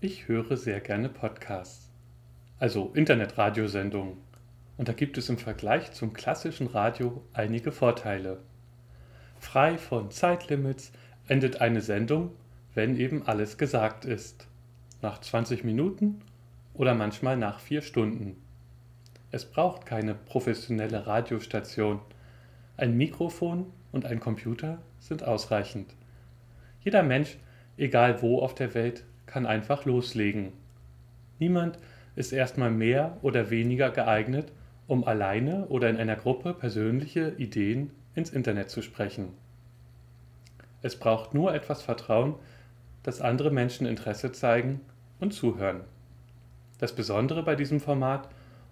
Ich 0.00 0.28
höre 0.28 0.56
sehr 0.56 0.78
gerne 0.78 1.08
Podcasts, 1.08 1.90
also 2.60 2.92
Internetradiosendungen. 2.94 4.18
Und 4.76 4.86
da 4.86 4.92
gibt 4.92 5.18
es 5.18 5.28
im 5.28 5.38
Vergleich 5.38 5.90
zum 5.90 6.12
klassischen 6.12 6.68
Radio 6.68 7.24
einige 7.32 7.72
Vorteile. 7.72 8.38
Frei 9.40 9.76
von 9.76 10.12
Zeitlimits 10.12 10.92
endet 11.26 11.60
eine 11.60 11.80
Sendung, 11.80 12.30
wenn 12.74 12.94
eben 12.94 13.26
alles 13.26 13.58
gesagt 13.58 14.04
ist. 14.04 14.46
Nach 15.02 15.20
20 15.20 15.64
Minuten 15.64 16.20
oder 16.74 16.94
manchmal 16.94 17.36
nach 17.36 17.58
vier 17.58 17.82
Stunden. 17.82 18.36
Es 19.32 19.46
braucht 19.46 19.84
keine 19.84 20.14
professionelle 20.14 21.08
Radiostation. 21.08 21.98
Ein 22.76 22.96
Mikrofon 22.96 23.66
und 23.90 24.06
ein 24.06 24.20
Computer 24.20 24.78
sind 25.00 25.24
ausreichend. 25.24 25.92
Jeder 26.84 27.02
Mensch, 27.02 27.36
egal 27.76 28.22
wo 28.22 28.38
auf 28.38 28.54
der 28.54 28.74
Welt, 28.74 29.02
kann 29.28 29.46
einfach 29.46 29.84
loslegen. 29.84 30.52
Niemand 31.38 31.78
ist 32.16 32.32
erstmal 32.32 32.70
mehr 32.70 33.16
oder 33.22 33.50
weniger 33.50 33.90
geeignet, 33.90 34.50
um 34.88 35.04
alleine 35.04 35.66
oder 35.68 35.88
in 35.88 35.96
einer 35.96 36.16
Gruppe 36.16 36.52
persönliche 36.54 37.34
Ideen 37.38 37.90
ins 38.16 38.30
Internet 38.30 38.70
zu 38.70 38.82
sprechen. 38.82 39.28
Es 40.82 40.96
braucht 40.96 41.34
nur 41.34 41.54
etwas 41.54 41.82
Vertrauen, 41.82 42.34
dass 43.04 43.20
andere 43.20 43.50
Menschen 43.50 43.86
Interesse 43.86 44.32
zeigen 44.32 44.80
und 45.20 45.32
zuhören. 45.32 45.82
Das 46.78 46.94
Besondere 46.94 47.42
bei 47.42 47.54
diesem 47.54 47.80
Format, 47.80 48.28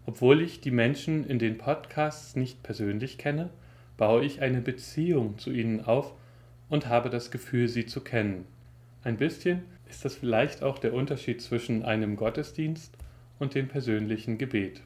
obwohl 0.06 0.40
ich 0.40 0.60
die 0.60 0.70
Menschen 0.70 1.26
in 1.26 1.38
den 1.38 1.58
Podcasts 1.58 2.36
nicht 2.36 2.62
persönlich 2.62 3.18
kenne, 3.18 3.50
baue 3.96 4.24
ich 4.24 4.40
eine 4.40 4.60
Beziehung 4.60 5.38
zu 5.38 5.50
ihnen 5.50 5.84
auf 5.84 6.14
und 6.68 6.88
habe 6.88 7.10
das 7.10 7.30
Gefühl, 7.30 7.68
sie 7.68 7.86
zu 7.86 8.00
kennen. 8.00 8.46
Ein 9.06 9.18
bisschen 9.18 9.62
ist 9.88 10.04
das 10.04 10.16
vielleicht 10.16 10.64
auch 10.64 10.80
der 10.80 10.92
Unterschied 10.92 11.40
zwischen 11.40 11.84
einem 11.84 12.16
Gottesdienst 12.16 12.92
und 13.38 13.54
dem 13.54 13.68
persönlichen 13.68 14.36
Gebet. 14.36 14.82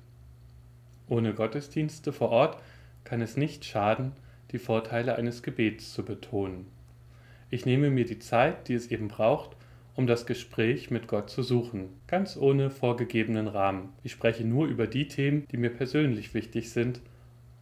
Ohne 1.08 1.32
Gottesdienste 1.32 2.12
vor 2.12 2.28
Ort 2.28 2.60
kann 3.02 3.22
es 3.22 3.38
nicht 3.38 3.64
schaden, 3.64 4.12
die 4.50 4.58
Vorteile 4.58 5.16
eines 5.16 5.42
Gebets 5.42 5.94
zu 5.94 6.04
betonen. 6.04 6.66
Ich 7.48 7.64
nehme 7.64 7.88
mir 7.88 8.04
die 8.04 8.18
Zeit, 8.18 8.68
die 8.68 8.74
es 8.74 8.88
eben 8.88 9.08
braucht, 9.08 9.56
um 9.96 10.06
das 10.06 10.26
Gespräch 10.26 10.90
mit 10.90 11.08
Gott 11.08 11.30
zu 11.30 11.42
suchen, 11.42 11.88
ganz 12.06 12.36
ohne 12.36 12.68
vorgegebenen 12.68 13.48
Rahmen. 13.48 13.88
Ich 14.02 14.12
spreche 14.12 14.44
nur 14.44 14.66
über 14.66 14.86
die 14.86 15.08
Themen, 15.08 15.46
die 15.50 15.56
mir 15.56 15.70
persönlich 15.70 16.34
wichtig 16.34 16.72
sind, 16.72 17.00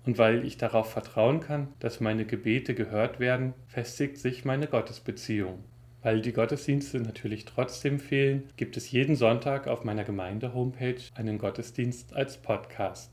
und 0.04 0.18
weil 0.18 0.44
ich 0.44 0.56
darauf 0.56 0.90
vertrauen 0.90 1.38
kann, 1.38 1.68
dass 1.78 2.00
meine 2.00 2.24
Gebete 2.24 2.74
gehört 2.74 3.20
werden, 3.20 3.54
festigt 3.68 4.18
sich 4.18 4.44
meine 4.44 4.66
Gottesbeziehung. 4.66 5.62
Weil 6.08 6.22
die 6.22 6.32
Gottesdienste 6.32 7.00
natürlich 7.00 7.44
trotzdem 7.44 8.00
fehlen, 8.00 8.48
gibt 8.56 8.78
es 8.78 8.90
jeden 8.90 9.14
Sonntag 9.14 9.66
auf 9.68 9.84
meiner 9.84 10.04
Gemeinde-Homepage 10.04 11.02
einen 11.14 11.36
Gottesdienst 11.36 12.14
als 12.14 12.38
Podcast. 12.38 13.12